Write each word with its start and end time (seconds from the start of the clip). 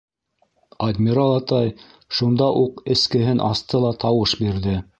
Адмирал 0.85 1.33
атай 1.33 1.69
шунда 2.21 2.47
уҡ 2.63 2.81
эскеһен 2.95 3.43
асты 3.51 3.83
ла 3.87 3.93
тауыш 4.05 4.35
бирҙе: 4.41 4.79